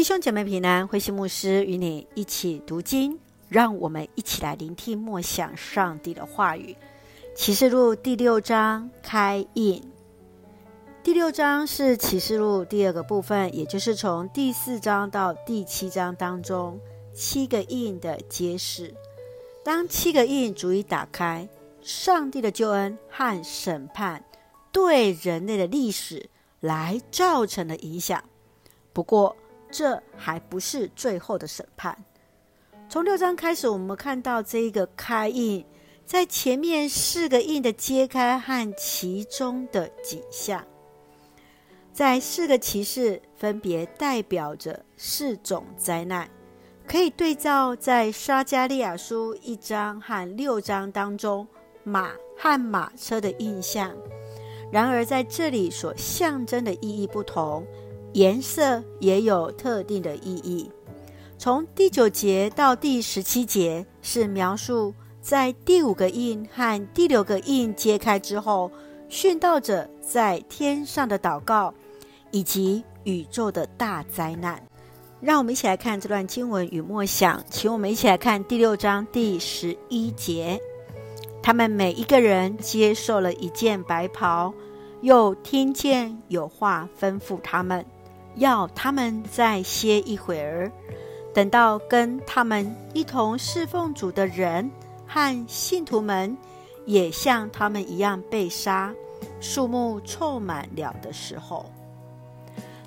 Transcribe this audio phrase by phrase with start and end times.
[0.00, 3.18] 弟兄姐妹平安，慧馨牧师与你一起读经，
[3.50, 6.74] 让我们一起来聆听默想上帝的话语。
[7.36, 9.92] 启示录第六章开印。
[11.02, 16.80] 第六章是启示录第二个部分，也就是从第四章到第七章当中
[17.12, 18.94] 七个印的揭示。
[19.62, 21.46] 当七个印逐一打开，
[21.82, 24.24] 上帝的救恩和审判
[24.72, 26.30] 对人类的历史
[26.60, 28.24] 来造成的影响。
[28.94, 29.36] 不过，
[29.70, 31.96] 这还不是最后的审判。
[32.88, 35.64] 从六章开始，我们看到这一个开印，
[36.04, 40.64] 在前面四个印的揭开和其中的景象，
[41.92, 46.28] 在四个骑士分别代表着四种灾难，
[46.86, 51.46] 可以对照在撒加利亚书一章和六章当中
[51.84, 53.94] 马和马车的印象。
[54.72, 57.64] 然而在这里所象征的意义不同。
[58.12, 60.70] 颜色也有特定的意义。
[61.38, 68.70] 从第九节到第十七节是描述在第五个印和第六个印揭开之后，
[69.08, 71.72] 殉道者在天上的祷告，
[72.30, 74.62] 以及宇宙的大灾难。
[75.20, 77.42] 让我们一起来看这段经文与默想。
[77.50, 80.58] 请我们一起来看第六章第十一节：
[81.42, 84.52] 他们每一个人接受了一件白袍，
[85.00, 87.84] 又听见有话吩咐他们。
[88.36, 90.70] 要他们再歇一会儿，
[91.34, 94.70] 等到跟他们一同侍奉主的人
[95.06, 96.36] 和信徒们
[96.86, 98.94] 也像他们一样被杀，
[99.40, 101.70] 数目凑满了的时候，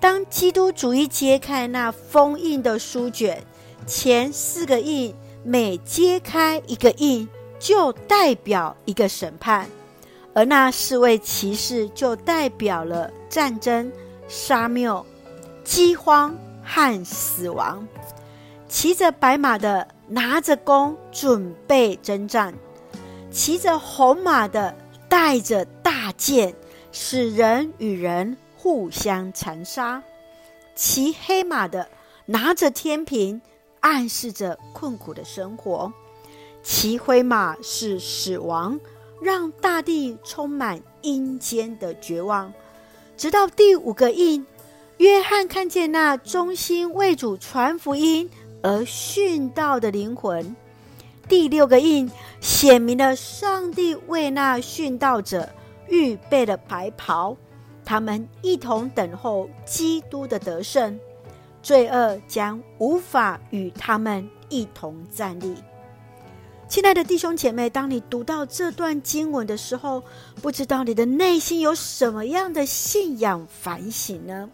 [0.00, 3.42] 当基督主义揭开那封印的书卷，
[3.86, 7.28] 前四个印每揭开一个印，
[7.58, 9.68] 就代表一个审判，
[10.34, 13.90] 而那四位骑士就代表了战争、
[14.28, 15.04] 沙谬。
[15.66, 16.32] 饥荒
[16.64, 17.86] 和死亡，
[18.68, 22.54] 骑着白马的拿着弓准备征战，
[23.32, 24.72] 骑着红马的
[25.08, 26.54] 带着大剑，
[26.92, 30.00] 使人与人互相残杀；
[30.76, 31.88] 骑黑马的
[32.26, 33.42] 拿着天平，
[33.80, 35.90] 暗示着困苦的生活；
[36.62, 38.78] 骑灰马是死亡，
[39.20, 42.52] 让大地充满阴间的绝望。
[43.16, 44.46] 直到第五个印。
[44.98, 48.30] 约翰看见那忠心为主传福音
[48.62, 50.56] 而殉道的灵魂。
[51.28, 55.48] 第六个印显明了上帝为那殉道者
[55.88, 57.36] 预备了白袍，
[57.84, 60.98] 他们一同等候基督的得胜，
[61.62, 65.56] 罪恶将无法与他们一同站立。
[66.68, 70.02] 亲爱的弟兄姐妹，当你读到这段经文的时候，
[70.40, 74.48] 不知道你的内心有什么样的信仰反省呢？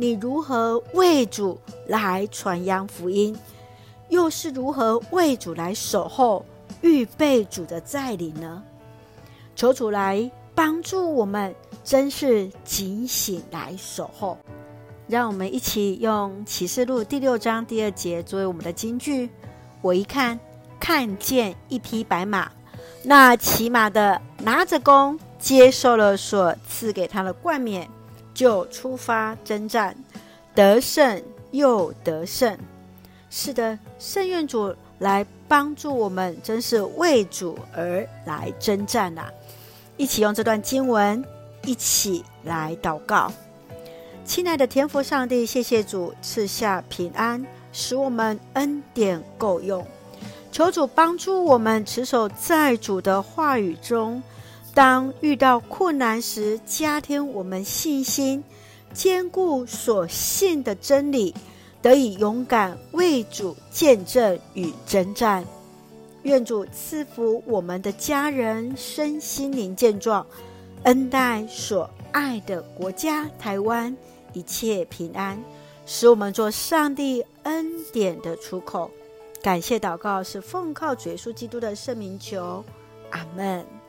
[0.00, 3.36] 你如何为主来传扬福音，
[4.08, 6.42] 又是如何为主来守候、
[6.80, 8.62] 预备主的再临呢？
[9.54, 14.38] 求主来帮助我们，真是警醒来守候。
[15.06, 19.28] 让我们一起用启示录第六章第二节作为我们的金句。
[19.82, 20.40] 我一看，
[20.80, 22.50] 看见一匹白马，
[23.02, 27.86] 那骑马的拿着弓，接受了所赐给他的冠冕。
[28.34, 29.96] 就出发征战，
[30.54, 32.58] 得胜又得胜。
[33.28, 39.26] 是的，圣愿主来帮助我们，真是为主而来征战呐、
[39.96, 41.24] 一起用这段经文，
[41.64, 43.32] 一起来祷告。
[44.24, 49.86] 亲爱的天父上帝，谢谢主赐下平安，使我们恩典够用。
[50.52, 54.20] 求主帮助我们持守在主的话语中。
[54.72, 58.42] 当遇到困难时，加添我们信心，
[58.92, 61.34] 坚固所信的真理，
[61.82, 65.44] 得以勇敢为主见证与征战。
[66.22, 70.24] 愿主赐福我们的家人身心灵健壮，
[70.84, 73.96] 恩待所爱的国家台湾
[74.32, 75.42] 一切平安，
[75.86, 78.90] 使我们做上帝恩典的出口。
[79.42, 82.62] 感谢祷告是奉靠主耶稣基督的圣名求，
[83.10, 83.79] 阿门。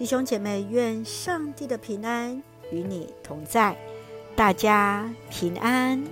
[0.00, 2.42] 弟兄姐妹，愿上帝的平安
[2.72, 3.76] 与你同在，
[4.34, 6.02] 大家平安。